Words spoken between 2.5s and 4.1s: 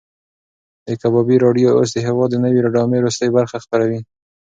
ډرامې وروستۍ برخه خپروي.